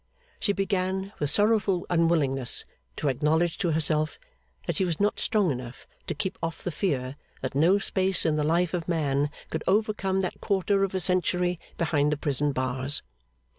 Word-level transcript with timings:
She 0.39 0.51
began 0.51 1.13
with 1.19 1.29
sorrowful 1.29 1.85
unwillingness 1.91 2.65
to 2.95 3.07
acknowledge 3.07 3.59
to 3.59 3.69
herself 3.69 4.17
that 4.65 4.75
she 4.75 4.83
was 4.83 4.99
not 4.99 5.19
strong 5.19 5.51
enough 5.51 5.85
to 6.07 6.15
keep 6.15 6.39
off 6.41 6.63
the 6.63 6.71
fear 6.71 7.17
that 7.43 7.53
no 7.53 7.77
space 7.77 8.25
in 8.25 8.35
the 8.35 8.43
life 8.43 8.73
of 8.73 8.87
man 8.87 9.29
could 9.51 9.63
overcome 9.67 10.21
that 10.21 10.41
quarter 10.41 10.83
of 10.83 10.95
a 10.95 10.99
century 10.99 11.59
behind 11.77 12.11
the 12.11 12.17
prison 12.17 12.51
bars. 12.51 13.03